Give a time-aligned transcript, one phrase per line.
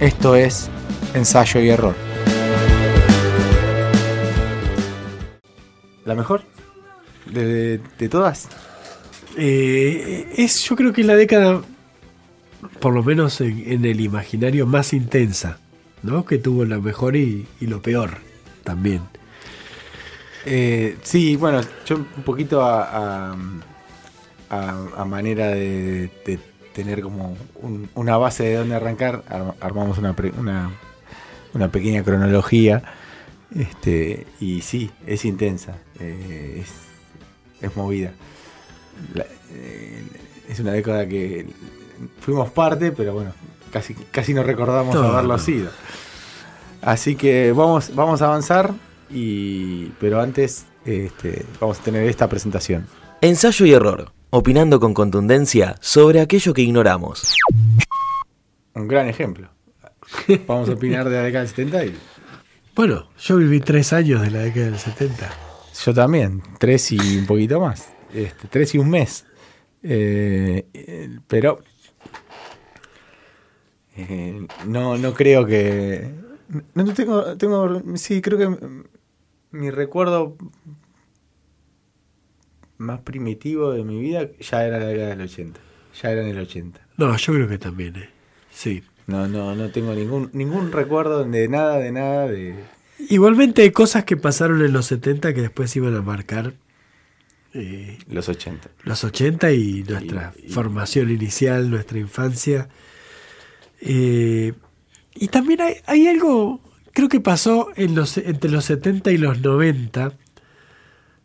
[0.00, 0.70] Esto es
[1.14, 1.94] ensayo y error.
[6.04, 6.42] ¿La mejor?
[7.26, 8.48] ¿De, de todas?
[9.36, 11.60] Eh, es, yo creo que es la década,
[12.80, 15.58] por lo menos en, en el imaginario, más intensa,
[16.02, 16.24] ¿no?
[16.24, 18.18] Que tuvo lo mejor y, y lo peor
[18.64, 19.02] también.
[20.46, 23.36] Eh, sí, bueno, yo un poquito a, a,
[24.50, 26.38] a- a manera de, de
[26.82, 30.70] tener como un- una base de dónde arrancar, ar- armamos una, una,
[31.54, 32.82] una pequeña cronología.
[33.54, 36.70] Este, y sí, es intensa, eh, es,
[37.64, 38.12] es movida.
[39.14, 40.02] La- eh,
[40.48, 41.46] es una década que
[42.20, 43.32] fuimos parte, pero bueno,
[43.72, 45.70] casi, casi no recordamos haberlo sido.
[46.82, 48.72] Así que vamos, vamos a avanzar,
[49.10, 52.86] y, pero antes este, vamos a tener esta presentación.
[53.20, 57.34] Ensayo y error, opinando con contundencia sobre aquello que ignoramos.
[58.74, 59.48] Un gran ejemplo.
[60.46, 61.98] Vamos a opinar de la década del 70 y
[62.74, 65.30] Bueno, yo viví tres años de la década del 70.
[65.84, 67.92] yo también, tres y un poquito más.
[68.12, 69.26] Este, tres y un mes.
[69.82, 70.66] Eh,
[71.26, 71.60] pero
[73.96, 76.10] eh, no, no creo que.
[76.74, 77.82] No, no tengo, tengo.
[77.96, 78.84] Sí, creo que
[79.50, 80.36] mi recuerdo
[82.78, 85.60] más primitivo de mi vida ya era la década del 80.
[86.02, 86.80] Ya era en el 80.
[86.96, 88.08] No, yo creo que también, ¿eh?
[88.50, 88.82] Sí.
[89.06, 92.54] No, no, no tengo ningún, ningún recuerdo de nada, de nada, de.
[93.08, 96.54] Igualmente hay cosas que pasaron en los 70 que después iban a marcar
[97.54, 98.68] eh, Los 80.
[98.84, 102.68] los 80 y nuestra Y- y- formación inicial, nuestra infancia.
[103.80, 104.52] Eh,
[105.14, 106.60] y también hay, hay algo,
[106.92, 110.12] creo que pasó en los, entre los 70 y los 90,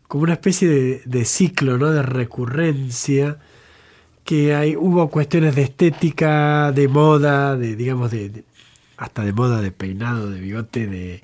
[0.08, 1.90] como una especie de, de ciclo, ¿no?
[1.90, 3.38] de recurrencia,
[4.24, 8.44] que hay, hubo cuestiones de estética, de moda, de digamos, de,
[8.96, 11.22] hasta de moda de peinado, de bigote, de,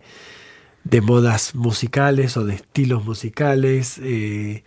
[0.85, 3.99] de modas musicales o de estilos musicales.
[4.03, 4.65] eh,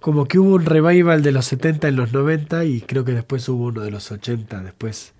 [0.00, 3.48] como que hubo un revival de los 70 en los 90 y creo que después
[3.48, 5.14] hubo uno de los 80 después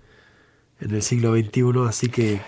[0.79, 2.39] en el siglo XXI, así que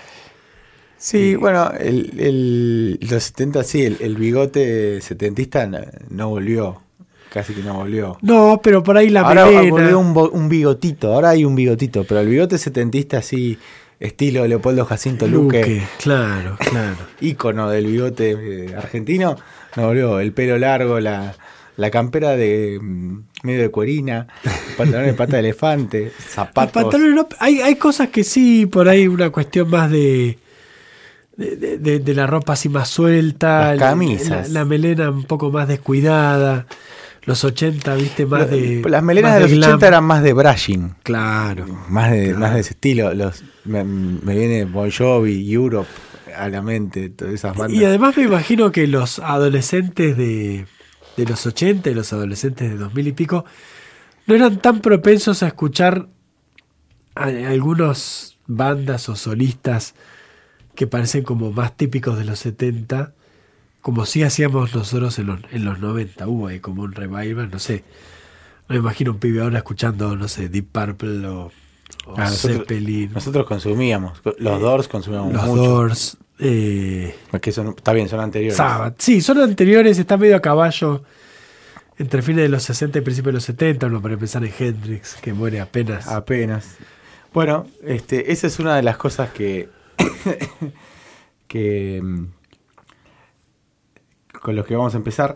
[1.04, 5.80] Sí, bueno, el, el- los 70 sí, el, el bigote setentista no,
[6.10, 6.82] no volvió.
[7.34, 8.18] Casi que no volvió.
[8.22, 12.04] no, pero por ahí la ahora melena, volvió un, un bigotito, ahora hay un bigotito,
[12.04, 13.58] pero el bigote setentista sí,
[14.02, 16.98] estilo Leopoldo Jacinto Luque, Luque, claro, claro.
[17.22, 19.38] ícono del bigote eh, argentino,
[19.78, 20.20] no volvió.
[20.20, 21.34] El pelo largo, la,
[21.78, 24.28] la campera de mm, medio de cuerina,
[24.78, 26.74] pantalón de pata de elefante, zapatos.
[26.84, 30.38] pantalones no- hay, hay cosas que sí, por ahí una cuestión más de
[31.38, 34.50] de, de- de- de la ropa así más suelta, Las camisas.
[34.50, 36.68] La, la melena un poco más descuidada,
[37.24, 38.82] los 80, viste, más de...
[38.88, 39.70] Las melenas de los glam.
[39.72, 40.96] 80 eran más de brushing.
[41.04, 41.66] Claro.
[41.90, 42.40] Más de, Claro.
[42.40, 43.14] más de ese estilo.
[43.14, 45.90] Los, me, me viene Bon Jovi, Europe
[46.36, 47.78] a la mente, todas esas bandas.
[47.78, 50.66] Y además me imagino que los adolescentes de,
[51.18, 53.46] de los 80 y los adolescentes de 2000 y pico
[54.28, 56.08] no eran tan propensos a escuchar
[57.16, 59.94] a, algunos bandas o solistas
[60.76, 63.14] que parecen como más típicos de los 70,
[63.82, 66.28] como si hacíamos nosotros en los, en los 90.
[66.28, 67.84] Hubo ahí como un revival, no sé.
[68.68, 71.52] Me imagino un pibe ahora escuchando, no sé, Deep Purple o,
[72.06, 74.22] o Ah, Zeppelin, nosotros consumíamos.
[74.38, 75.62] Los Doors consumíamos los mucho.
[75.62, 76.18] Doors.
[76.40, 78.56] eh, Que son, está bien, son anteriores.
[78.58, 78.96] Sabbath.
[79.00, 81.04] Sí, son anteriores, está medio a caballo
[81.98, 85.16] entre fines de los 60 y principios de los 70, uno para empezar en Hendrix,
[85.16, 86.08] que muere apenas.
[86.08, 86.78] Apenas.
[87.34, 89.70] Bueno, este, esa es una de las cosas que.
[91.48, 92.26] que mm,
[94.42, 95.36] con los que vamos a empezar,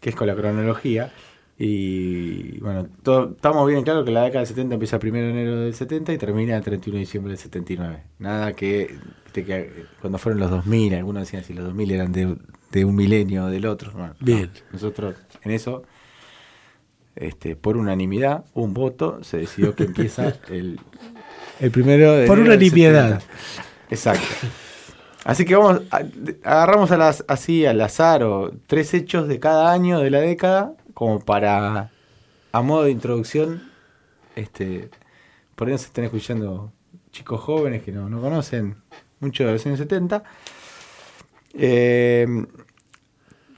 [0.00, 1.12] que es con la cronología.
[1.58, 5.30] Y bueno, todo- estamos bien claro que la década del 70 empieza el 1 de
[5.30, 8.02] enero del 70 y termina el 31 de diciembre del 79.
[8.18, 8.94] Nada que,
[10.00, 12.36] cuando fueron los 2000, algunos decían si los 2000 eran de,
[12.72, 13.90] de un milenio o del otro.
[13.92, 14.26] Bueno, no.
[14.26, 14.50] Bien.
[14.70, 15.82] nosotros en eso,
[17.14, 20.78] este, por unanimidad, un voto, se decidió que empieza el,
[21.60, 23.22] el primero de Por unanimidad.
[23.88, 23.94] 70.
[23.94, 24.48] Exacto.
[25.26, 25.82] Así que vamos,
[26.44, 30.76] agarramos a las, así al azar o tres hechos de cada año de la década,
[30.94, 31.90] como para,
[32.52, 33.68] a modo de introducción,
[34.36, 34.88] este,
[35.56, 36.72] por ahí nos están escuchando
[37.10, 38.76] chicos jóvenes que no, no conocen
[39.18, 40.22] mucho de los años 70.
[41.54, 42.46] Eh,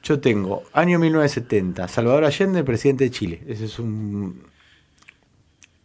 [0.02, 3.42] yo tengo año 1970, Salvador Allende, presidente de Chile.
[3.46, 4.42] Ese es un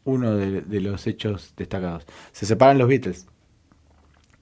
[0.05, 2.05] uno de, de los hechos destacados.
[2.31, 3.27] Se separan los Beatles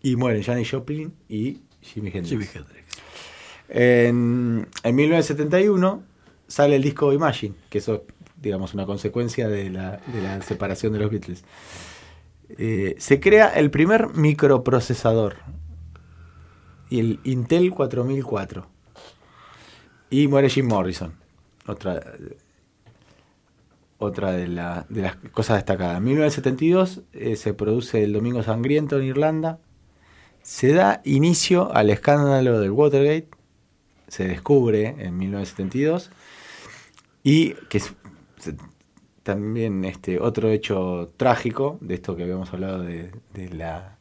[0.04, 2.30] y mueren Janis Joplin y Jimi Hendrix.
[2.30, 2.86] Jimi Hendrix.
[3.70, 6.04] En, en 1971
[6.48, 8.02] sale el disco Imagine, que eso es,
[8.42, 11.44] digamos, una consecuencia de la, de la separación de los Beatles.
[12.58, 15.38] Eh, se crea el primer microprocesador.
[16.90, 18.68] Y el Intel 4004.
[20.10, 21.14] Y muere Jim Morrison.
[21.68, 22.02] Otra,
[23.98, 25.98] otra de, la- de las cosas destacadas.
[26.00, 29.60] En 1972 eh, se produce el Domingo Sangriento en Irlanda.
[30.42, 33.28] Se da inicio al escándalo del Watergate.
[34.08, 36.12] Se descubre en 1972.
[37.24, 37.94] Y que es
[38.40, 38.56] se-
[39.24, 43.98] también este otro hecho trágico de esto que habíamos hablado de, de la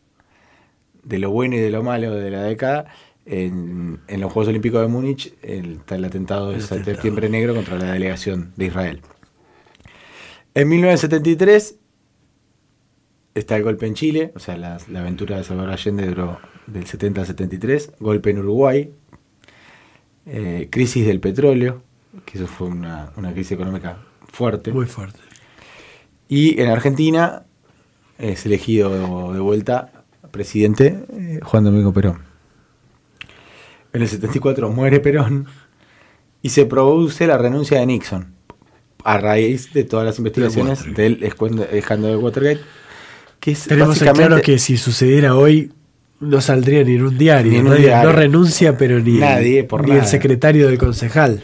[1.02, 2.87] de lo bueno y de lo malo de la década
[3.26, 7.76] en, en los Juegos Olímpicos de Múnich el, está el atentado de septiembre negro contra
[7.78, 9.02] la delegación de Israel
[10.54, 11.76] en 1973
[13.40, 16.87] está el golpe en Chile o sea la, la aventura de Salvador Allende duró del
[16.87, 18.92] 70 al 73 golpe en Uruguay
[20.26, 21.82] eh, crisis del petróleo
[22.25, 23.98] que eso fue una, una crisis económica
[24.32, 25.19] fuerte Muy fuerte.
[26.28, 27.44] y en Argentina
[28.19, 30.00] es elegido de vuelta
[30.31, 32.22] presidente eh, Juan Domingo Perón.
[33.92, 35.46] En el 74 muere Perón
[36.42, 38.34] y se produce la renuncia de Nixon
[39.02, 42.60] a raíz de todas las investigaciones del escándalo de Watergate.
[43.40, 45.72] Que es Tenemos en básicamente- claro que si sucediera hoy
[46.20, 47.50] no saldría ni en un diario.
[47.50, 48.10] Ni en un Nadie- diario.
[48.10, 50.08] No renuncia, pero ni, Nadie, por ni el nada.
[50.10, 51.42] secretario del concejal.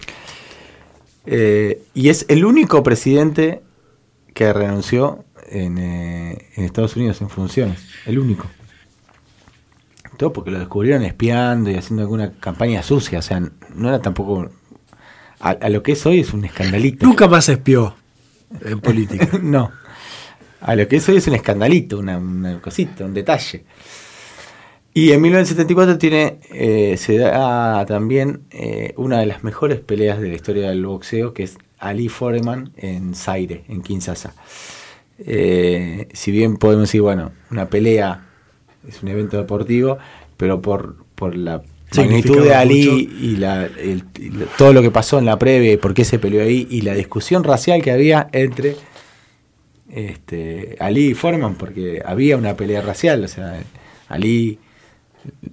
[1.24, 3.62] Eh, y es el único presidente
[4.34, 7.80] que renunció en, eh, en Estados Unidos en funciones.
[8.04, 8.46] El único.
[10.18, 13.18] Todo porque lo descubrieron espiando y haciendo alguna campaña sucia.
[13.18, 13.40] O sea,
[13.74, 14.50] no era tampoco.
[15.40, 17.04] A, a lo que es hoy es un escandalito.
[17.06, 17.94] Nunca más espió
[18.64, 19.28] en política.
[19.42, 19.70] no.
[20.60, 23.64] A lo que es hoy es un escandalito, una, una cosita, un detalle.
[24.94, 30.28] Y en 1974 tiene, eh, se da también eh, una de las mejores peleas de
[30.28, 34.34] la historia del boxeo, que es Ali Foreman en Zaire, en Kinshasa.
[35.18, 38.26] Eh, si bien podemos decir, bueno, una pelea
[38.88, 39.98] es un evento deportivo,
[40.36, 41.62] pero por, por la
[41.96, 43.24] magnitud de Ali mucho.
[43.24, 46.18] y, la, el- y todo lo que pasó en la previa y por qué se
[46.18, 48.76] peleó ahí y la discusión racial que había entre
[49.96, 53.58] este, Ali y Foreman, porque había una pelea racial, o sea,
[54.08, 54.58] Ali,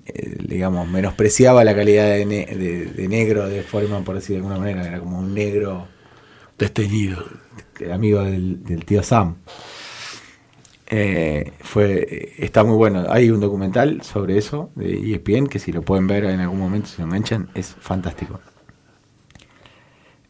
[0.06, 4.38] eh, digamos, menospreciaba la calidad de, ne- de- de negro de Foreman, por decir de
[4.38, 5.88] alguna manera, era como un negro
[6.58, 7.26] Desteñido.
[7.74, 9.36] que- amigo del, del tío Sam.
[10.88, 13.06] Eh, fue, está muy bueno.
[13.10, 16.88] Hay un documental sobre eso de ESPN que si lo pueden ver en algún momento,
[16.90, 18.40] si lo enganchan, es fantástico.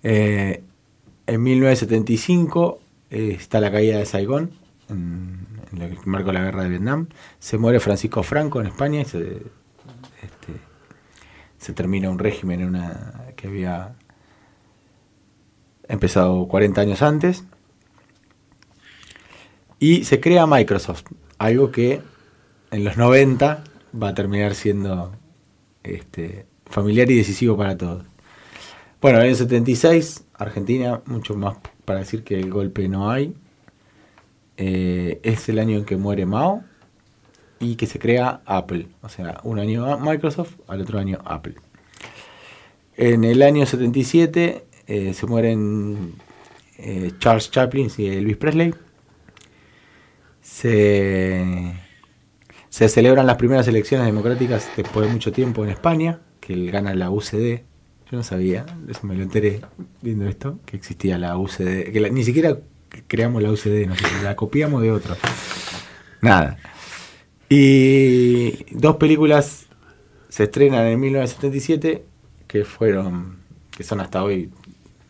[0.03, 0.63] Eh,
[1.27, 2.79] en 1975
[3.13, 4.51] está la caída de Saigón,
[4.89, 7.07] en, en el marco de la guerra de Vietnam.
[7.39, 9.19] Se muere Francisco Franco en España y se,
[10.21, 10.53] este,
[11.57, 12.77] se termina un régimen
[13.35, 13.95] que había
[15.87, 17.43] empezado 40 años antes.
[19.79, 21.03] Y se crea Microsoft,
[21.37, 22.01] algo que
[22.71, 23.63] en los 90
[24.01, 25.13] va a terminar siendo
[25.83, 28.05] este, familiar y decisivo para todos.
[29.01, 33.33] Bueno, en el 76, Argentina, mucho más para decir que el golpe no hay.
[34.57, 36.63] Eh, es el año en que muere Mao
[37.59, 38.87] y que se crea Apple.
[39.01, 41.55] O sea, un año Microsoft, al otro año Apple.
[42.95, 46.13] En el año 77 eh, se mueren
[46.77, 48.73] eh, Charles Chaplin y Elvis Presley.
[50.41, 51.73] Se,
[52.69, 57.09] se celebran las primeras elecciones democráticas después de mucho tiempo en España, que gana la
[57.09, 57.61] UCD.
[58.13, 59.59] Yo no sabía, eso me lo enteré
[60.03, 62.59] viendo esto, que existía la UCD, que la- ni siquiera
[63.07, 65.17] creamos la UCD, nosotros la copiamos de otro.
[66.21, 66.59] Nada.
[67.49, 69.65] Y dos películas
[70.29, 72.05] se estrenan en 1977
[72.45, 73.37] que fueron,
[73.75, 74.51] que son hasta hoy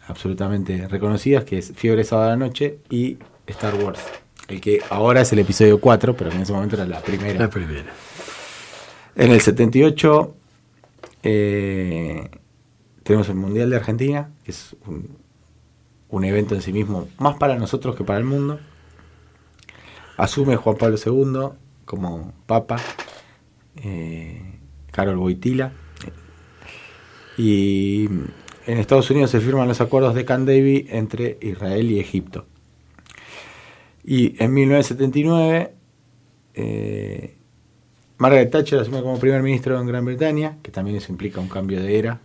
[0.08, 3.18] absolutamente reconocidas, que es Fiebre Sábado a la Noche y
[3.48, 4.00] Star Wars.
[4.48, 7.38] El que ahora es el episodio 4, pero en ese momento era la primera.
[7.38, 7.92] La primera.
[9.18, 10.36] En el 78
[11.24, 12.30] eh,
[13.04, 17.96] tenemos el Mundial de Argentina, que es un, evento en sí mismo, más para nosotros
[17.96, 18.60] que para el mundo.
[20.16, 22.80] Asume Juan Pablo II como Papa,
[23.78, 24.60] eh,
[24.92, 25.72] Carol Boitila.
[27.36, 28.06] Y
[28.68, 32.46] en Estados Unidos se firman los acuerdos de Camp David entre Israel y Egipto.
[34.04, 35.74] Y en 1979
[36.54, 37.38] eh,
[38.18, 41.82] Margaret Thatcher asume como primer ministro en Gran Bretaña, que también eso implica un cambio
[41.82, 42.22] de era.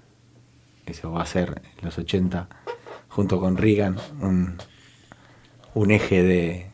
[0.88, 2.48] Eso va a ser en los 80,
[3.08, 4.56] junto con Reagan, un,
[5.74, 6.66] un eje de,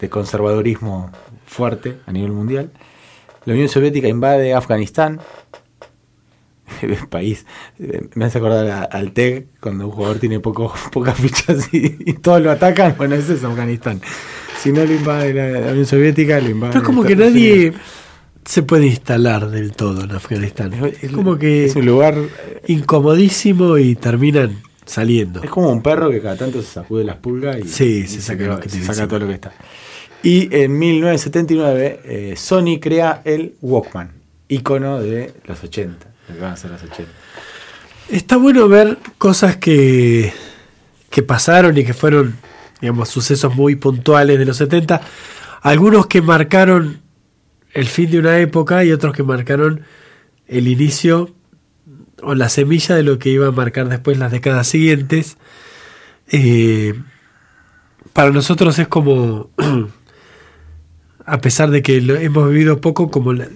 [0.00, 1.10] de conservadurismo
[1.46, 2.70] fuerte a nivel mundial.
[3.44, 5.20] La Unión Soviética invade Afganistán,
[6.82, 7.46] el país.
[7.78, 11.96] eh, Me hace acordar a- al TEG cuando un jugador tiene poco, pocas fichas y,
[12.06, 12.94] y todos lo atacan.
[12.96, 14.00] Bueno, ese es Afganistán.
[14.60, 16.72] si no lo invade la, la Unión Soviética, lo invade.
[16.72, 17.82] Pero es como que nadie Unidos.
[18.44, 20.72] Se puede instalar del todo en Afganistán.
[21.00, 22.14] Es como que Es un lugar.
[22.16, 25.42] eh, incomodísimo y terminan saliendo.
[25.42, 28.20] Es como un perro que cada tanto se sacude las pulgas y, Sí, y se
[28.20, 29.08] saca lo que se tiene saca encima.
[29.08, 29.52] todo lo que está.
[30.24, 34.12] Y en 1979 eh, Sony crea el Walkman,
[34.48, 37.10] icono de los 80, lo que van a ser los 80.
[38.10, 40.32] Está bueno ver cosas que,
[41.10, 42.36] que pasaron y que fueron,
[42.80, 45.00] digamos, sucesos muy puntuales de los 70.
[45.62, 47.00] Algunos que marcaron
[47.72, 49.82] el fin de una época y otros que marcaron
[50.46, 51.34] el inicio
[52.22, 55.36] o la semilla de lo que iba a marcar después las décadas siguientes.
[56.30, 56.94] Eh,
[58.12, 59.50] para nosotros es como,
[61.26, 63.48] a pesar de que lo hemos vivido poco, como la,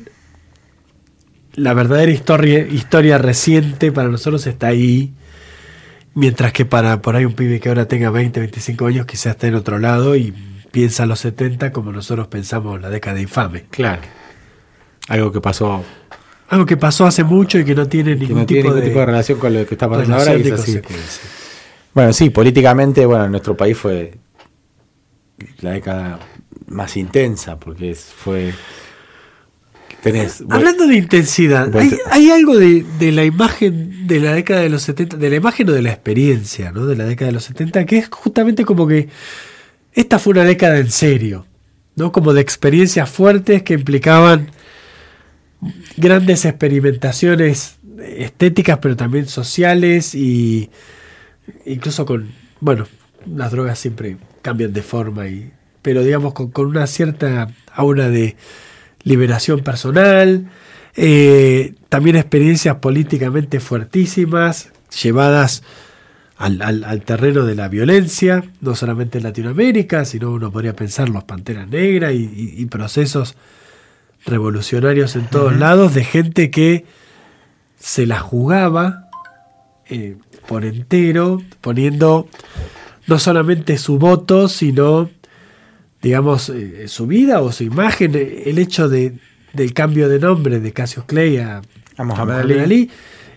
[1.55, 5.13] la verdadera historia, historia reciente para nosotros está ahí.
[6.15, 9.49] Mientras que para por ahí un pibe que ahora tenga 20, 25 años quizás está
[9.49, 10.33] en otro lado y
[10.77, 13.65] piensa los 70 como nosotros pensamos la década infame.
[13.71, 14.03] Claro.
[15.09, 15.83] Algo que pasó,
[16.51, 18.89] Algo que pasó hace mucho y que no tiene ningún, no tiene tipo, ningún de,
[18.91, 20.37] tipo de relación con lo que está pasando ahora.
[20.37, 20.79] Y es así.
[21.95, 24.19] Bueno, sí, políticamente, bueno, nuestro país fue
[25.63, 26.19] la década
[26.67, 28.53] más intensa, porque fue...
[30.03, 34.61] Tenés, Hablando de intensidad, Bueno, hay, hay algo de, de la imagen de la década
[34.61, 36.85] de los 70, de la imagen o de la experiencia ¿no?
[36.85, 39.09] de la década de los 70, que es justamente como que
[39.97, 41.47] esta fue una década en serio,
[41.97, 42.13] ¿no?
[42.13, 44.51] como de experiencias fuertes que implicaban
[45.97, 50.71] grandes experimentaciones estéticas, pero también sociales y
[51.65, 52.87] incluso con, bueno,
[53.27, 55.51] las drogas siempre cambian de forma, y,
[55.81, 58.37] pero digamos con, con una cierta aura de
[59.03, 60.51] liberación personal,
[60.95, 64.69] eh, también experiencias políticamente fuertísimas,
[65.03, 65.63] llevadas
[66.39, 71.09] al, al- al terreno de la violencia, no solamente en Latinoamérica, sino uno podría pensar
[71.09, 73.37] los Panteras Negras y, y- y procesos
[74.25, 76.85] revolucionarios en todos lados de gente que
[77.79, 79.09] se la jugaba
[79.89, 80.17] eh,
[80.49, 82.29] por entero, poniendo
[83.07, 85.11] no solamente su voto, sino
[86.03, 89.15] digamos, eh, su vida o su imagen, eh, el hecho de,
[89.53, 91.63] del cambio de nombre de Cassius Clay a,
[91.97, 92.59] A Muhammad a Ali.
[92.59, 92.91] Ali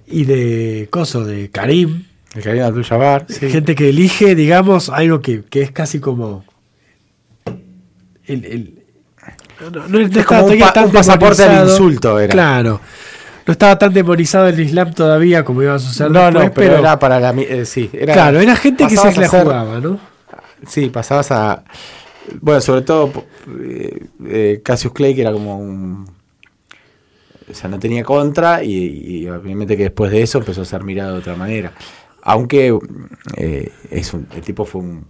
[0.08, 2.04] y de Coso, de Karim,
[2.36, 3.50] el Karim Abdul-Jabbar, sí.
[3.50, 6.44] gente que elige, digamos, algo que, que es casi como
[8.26, 8.74] el, el-
[9.62, 12.32] no, no- no estaba como un pa- un pasaporte al insulto era.
[12.32, 12.80] Claro.
[13.46, 16.80] No estaba tan demonizado el Islam todavía como iba a suceder No, no, después, pero,
[16.80, 17.32] era para la...
[17.32, 20.00] eh, sí, era, claro, era gente que se la ser- jugaba, ¿no?
[20.68, 21.64] Sí, pasabas a.
[22.42, 23.12] Bueno, sobre todo
[23.60, 26.06] eh, eh, Cassius Clay, que era como un.
[27.50, 28.72] O sea, no tenía contra, y,
[29.24, 31.72] y obviamente que después de eso empezó a ser mirado de otra manera.
[32.32, 32.78] Aunque
[33.38, 35.06] eh, es un- el tipo fue un.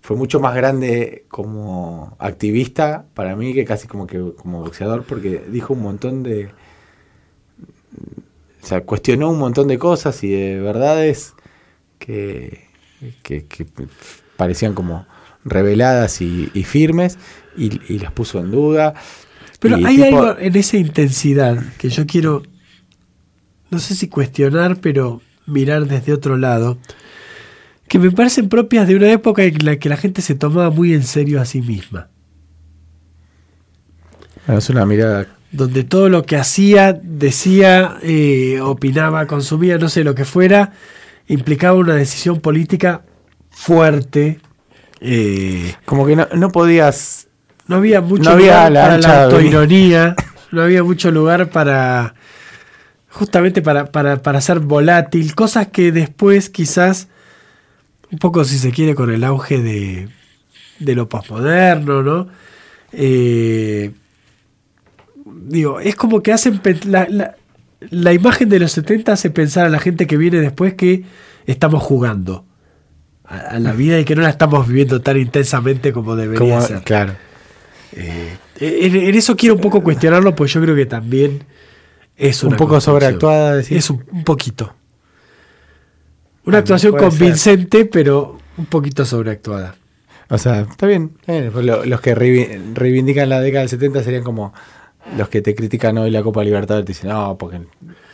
[0.00, 5.44] Fue mucho más grande como activista para mí que casi como que como boxeador, porque
[5.48, 6.50] dijo un montón de.
[8.62, 11.34] O sea, cuestionó un montón de cosas y de verdades
[11.98, 12.68] que,
[13.22, 13.66] que, que
[14.36, 15.06] parecían como
[15.44, 17.18] reveladas y, y firmes
[17.56, 18.94] y, y las puso en duda.
[19.60, 22.42] Pero hay tipo- algo en esa intensidad que yo quiero,
[23.70, 25.20] no sé si cuestionar, pero
[25.52, 26.78] mirar desde otro lado,
[27.88, 30.94] que me parecen propias de una época en la que la gente se tomaba muy
[30.94, 32.08] en serio a sí misma,
[34.46, 35.26] Bueno, es una mirada.
[35.50, 40.72] donde todo lo que hacía, decía, eh, opinaba, consumía, no sé lo que fuera,
[41.28, 43.02] implicaba una decisión política
[43.50, 44.40] fuerte.
[45.00, 47.28] eh, Como que no, no podías.
[47.68, 50.16] No había mucho No había lugar la para la autoironía,
[50.50, 52.14] no había mucho lugar para
[53.12, 57.08] justamente para, para, para ser volátil, cosas que después quizás,
[58.10, 60.08] un poco si se quiere con el auge de,
[60.78, 62.28] de lo posmoderno, ¿no?
[62.92, 63.90] Eh,
[65.44, 67.36] digo, es como que hacen la, la,
[67.90, 71.04] la imagen de los 70 hace pensar a la gente que viene después que
[71.46, 72.44] estamos jugando
[73.24, 76.60] a, a la vida y que no la estamos viviendo tan intensamente como debería Como,
[76.62, 76.82] ser.
[76.82, 77.14] claro.
[77.94, 81.44] Eh, en, en eso quiero un poco cuestionarlo, pues yo creo que también
[82.28, 83.00] es Un una poco construcción.
[83.02, 83.76] sobreactuada, decís.
[83.78, 84.74] Es un, un poquito.
[86.44, 89.76] Una También actuación convincente, pero un poquito sobreactuada.
[90.28, 91.12] O sea, está bien.
[91.20, 91.50] está bien.
[91.52, 94.52] Pues lo- los que reivi- reivindican la década del 70 serían como
[95.16, 96.86] los que te critican hoy la Copa Libertadores.
[96.86, 97.68] Te dicen, no, porque en,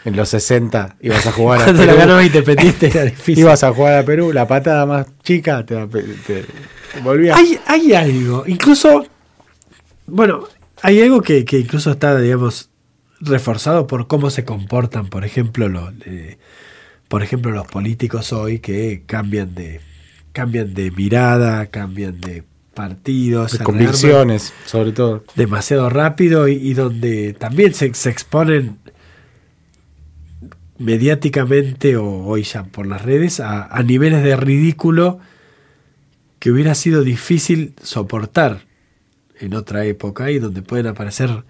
[0.05, 2.07] en los 60 ibas a jugar a Cuando la Perú.
[2.07, 3.39] ganó y te pediste era difícil.
[3.45, 7.35] Ibas a jugar a Perú, la patada más chica te, te, te volvía.
[7.37, 9.07] Hay, hay algo, incluso,
[10.07, 10.45] bueno,
[10.83, 12.69] hay algo que, que incluso está, digamos,
[13.21, 16.39] reforzado por cómo se comportan, por ejemplo, los, eh,
[17.09, 19.81] por ejemplo, los políticos hoy que cambian de,
[20.33, 22.45] cambian de mirada, cambian de
[22.75, 25.25] partidos, De convicciones, sobre todo.
[25.35, 28.79] demasiado rápido y, y donde también se, se exponen
[30.79, 35.19] mediáticamente o hoy ya por las redes a, a niveles de ridículo
[36.39, 38.61] que hubiera sido difícil soportar
[39.41, 41.43] en otra época y donde pueden aparecer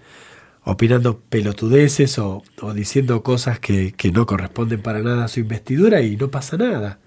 [0.63, 2.43] opinando pelotudeces o,
[2.75, 6.99] diciendo cosas que, que no corresponden para nada a su investidura y no pasa nada.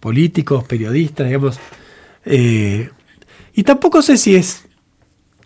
[0.00, 1.58] Políticos, periodistas, digamos.
[2.26, 2.90] eh,
[3.54, 4.66] y tampoco sé si es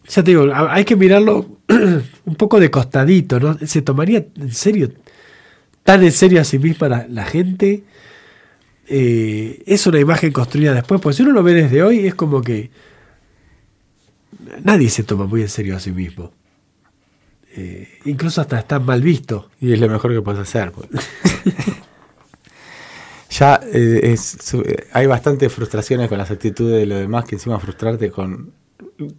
[0.09, 1.59] ya te digo, hay que mirarlo
[2.25, 3.59] un poco de costadito, ¿no?
[3.67, 4.91] ¿Se tomaría en serio,
[5.85, 7.85] tan en serio a sí misma la, la gente?
[8.87, 12.41] Eh, es una imagen construida después, pues si uno lo ve desde hoy es como
[12.41, 12.71] que
[14.65, 16.33] nadie se toma muy en serio a sí mismo.
[17.55, 19.51] Eh, incluso hasta está mal visto.
[19.61, 20.73] Y es lo mejor que puedes hacer.
[20.73, 20.89] pues.
[23.31, 24.39] ya eh, es,
[24.93, 28.53] hay bastantes frustraciones con las actitudes de los demás que encima frustrarte con,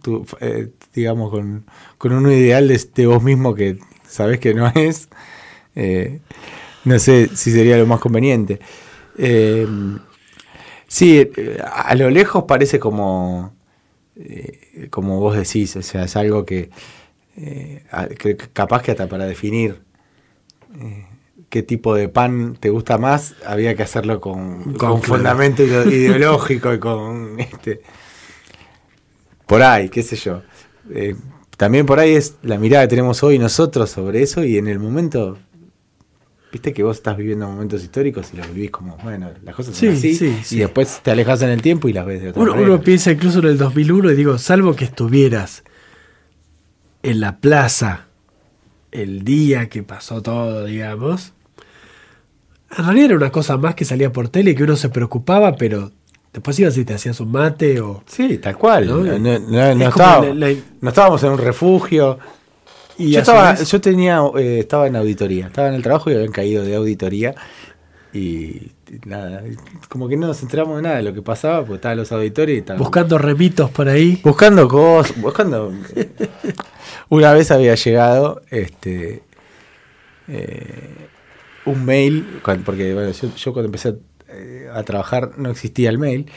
[0.02, 1.64] tu, eh, digamos, con,
[1.98, 5.08] con un ideal de, de vos mismo que sabés que no es.
[6.84, 8.60] no sé si sería lo más conveniente.
[10.86, 11.30] Sí,
[11.62, 13.54] a lo lejos parece como,
[14.90, 16.70] como vos decís, o sea, es algo que,
[17.36, 17.84] eh,
[18.52, 19.80] capaz que hasta para definir
[20.80, 21.06] eh,
[21.48, 26.72] qué tipo de pan te gusta más, había que hacerlo con, Con fundamento ide- ideológico
[26.74, 27.80] y con este
[29.46, 30.42] por ahí, qué sé yo.
[30.92, 31.16] Eh,
[31.56, 34.78] también por ahí es la mirada que tenemos hoy nosotros sobre eso y en el
[34.78, 35.38] momento,
[36.52, 39.90] viste que vos estás viviendo momentos históricos y los vivís como, bueno, las cosas son
[39.90, 40.58] Sí, así sí, y sí.
[40.58, 42.70] después te alejas en el tiempo y las ves de otra Uno, manera.
[42.74, 45.64] uno piensa incluso en el 2001 y digo, salvo que estuvieras
[47.02, 48.06] en la plaza
[48.92, 51.32] el día que pasó todo, digamos,
[52.76, 55.56] en realidad era una cosa más que salía por tele y que uno se preocupaba,
[55.56, 55.90] pero
[56.32, 58.02] después ibas y te hacías un mate o...
[58.06, 58.86] Sí, tal cual.
[58.86, 58.96] ¿No?
[58.98, 59.38] No,
[59.74, 60.48] no- estaba- la-
[60.80, 62.18] la- estábamos en un refugio.
[62.98, 66.14] Y yo, estaba, vez- yo tenía, eh, estaba en auditoría, estaba en el trabajo y
[66.14, 67.34] habían caído de auditoría
[68.12, 68.72] y
[69.06, 69.42] nada,
[69.88, 72.56] como que no nos enteramos de nada de lo que pasaba, porque estaban los auditorios
[72.56, 74.20] y estaban buscando remitos por ahí.
[74.22, 75.72] buscando cosas, buscando.
[77.10, 79.24] Una vez había llegado este
[80.28, 81.08] eh,
[81.66, 83.96] un mail, porque bueno, yo, cuando empecé
[84.28, 86.30] eh, a trabajar no existía el mail,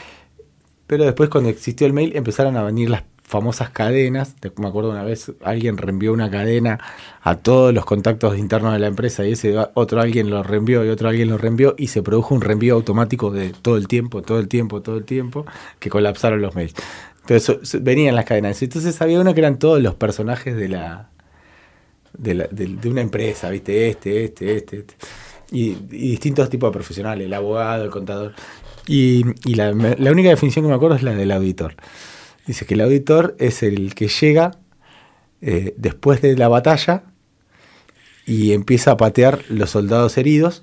[0.88, 4.34] pero después cuando existió el mail empezaron a venir las famosas cadenas.
[4.56, 6.80] Me acuerdo una vez alguien reenvió una cadena
[7.22, 10.88] a todos los contactos internos de la empresa y ese otro alguien lo reenvió y
[10.88, 14.40] otro alguien lo reenvió y se produjo un reenvío automático de todo el tiempo, todo
[14.40, 15.46] el tiempo, todo el tiempo,
[15.78, 16.74] que colapsaron los mails.
[17.26, 18.62] Entonces venían las cadenas.
[18.62, 21.10] Entonces había uno que eran todos los personajes de la
[22.16, 23.88] de, la- de- una empresa, ¿viste?
[23.88, 24.94] Este, este, este, este.
[25.50, 28.34] Y, distintos tipos de profesionales, el abogado, el contador.
[28.86, 31.74] Y, la única definición que me acuerdo es la del auditor.
[32.46, 34.58] Dice que el auditor es el que llega
[35.40, 37.04] eh, después de la batalla
[38.26, 40.62] y empieza a patear los soldados heridos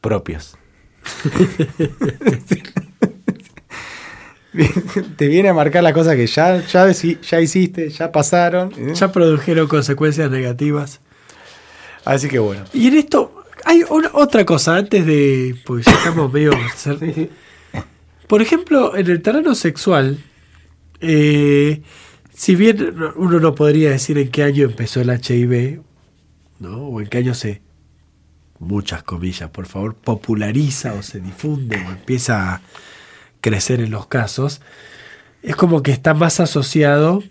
[0.00, 0.56] propios.
[5.16, 8.72] Te viene a marcar las cosas que ya, ya, ya hiciste, ya pasaron.
[8.76, 8.92] ¿eh?
[8.94, 11.00] Ya produjeron consecuencias negativas.
[12.04, 12.64] Así que bueno.
[12.74, 15.56] Y en esto hay una- otra cosa antes de.
[15.64, 16.50] Porque ya estamos medio.
[18.26, 20.18] Por ejemplo, en el terreno sexual,
[21.00, 21.82] eh,
[22.34, 25.80] si bien no- uno no podría decir en qué año empezó el HIV,
[26.60, 26.78] ¿no?
[26.88, 27.62] O en qué año se.
[28.58, 32.60] Muchas comillas, por favor, populariza o se difunde o empieza a
[33.42, 34.62] crecer en los casos,
[35.42, 37.22] es como que está más asociado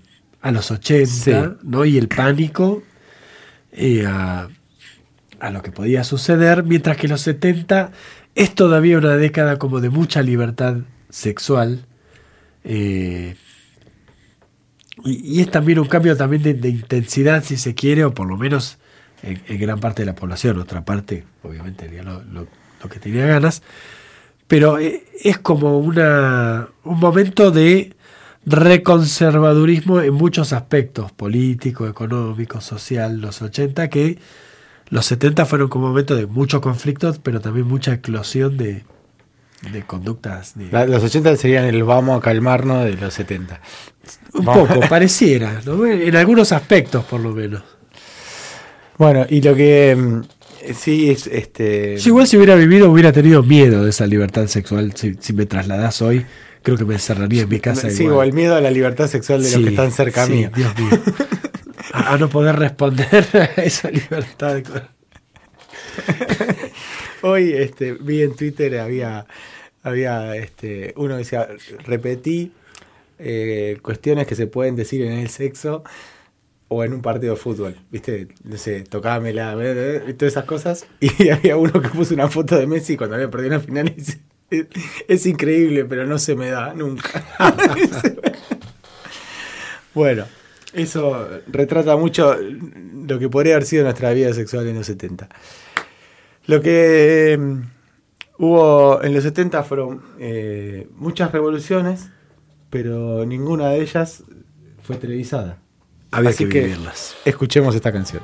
[0.42, 1.32] a los 80, Sí.
[1.64, 1.86] ¿no?
[1.86, 2.84] Y el pánico
[3.72, 4.50] eh, a,
[5.40, 7.92] a lo que podía suceder, mientras que los 70
[8.36, 10.78] es todavía una década como de mucha libertad
[11.10, 11.86] sexual.
[12.64, 13.36] eh,
[15.04, 18.28] y, y es también un cambio también de, de intensidad, si se quiere, o por
[18.28, 18.78] lo menos
[19.24, 20.60] en, en gran parte de la población.
[20.60, 22.48] Otra parte, obviamente, haría lo, lo-
[22.84, 23.62] lo que tenía ganas.
[24.52, 27.94] Pero eh, es como una, un momento de
[28.46, 34.18] reconservadurismo en muchos aspectos, político, económico, social, los 80, que
[34.90, 38.84] los 70 fueron como un momento de mucho conflicto, pero también mucha eclosión de,
[39.72, 40.58] de conductas.
[40.58, 43.62] de- La- los 80 serían el vamos a calmarnos de los 70.
[44.34, 44.68] un Vamos.
[44.68, 45.86] poco, pareciera, ¿no?
[45.86, 47.62] en algunos aspectos por lo menos.
[48.98, 50.22] Bueno, y lo que mm,
[50.76, 51.98] sí es este.
[51.98, 54.94] Yo igual si hubiera vivido hubiera tenido miedo de esa libertad sexual.
[54.96, 56.26] Si, si me trasladás hoy,
[56.64, 57.90] creo que me encerraría en mi casa.
[57.90, 58.18] sí, igual.
[58.18, 60.52] o el miedo a la libertad sexual de los Sí, que están cerca sí, mío.
[60.56, 60.90] Dios mío.
[61.94, 63.26] A, a no poder responder
[63.58, 64.64] a esa libertad.
[67.22, 69.26] Hoy este, vi en Twitter había,
[69.84, 71.50] había este, uno que decía,
[71.86, 72.54] repetí
[73.20, 75.84] eh, cuestiones que se pueden decir en el sexo
[76.74, 78.30] o en un partido de fútbol, ¿viste?
[78.46, 79.58] No sé, tocámela,
[80.08, 80.86] y todas esas cosas.
[81.02, 84.00] Y había uno que puso una foto de Messi cuando había perdido una final y
[84.00, 84.22] dice,
[85.10, 87.26] es, increíble, pero no se me da nunca.
[89.94, 90.24] bueno,
[90.72, 95.28] eso retrata mucho lo que podría haber sido nuestra vida sexual en los 70.
[96.46, 97.62] Lo que mm,
[98.38, 102.10] hubo en los 70 fueron eh, muchas revoluciones,
[102.70, 104.24] pero ninguna de ellas
[104.82, 105.61] fue televisada.
[106.12, 107.16] Había Así que que vivirlas.
[107.26, 108.22] escuchemos esta canción.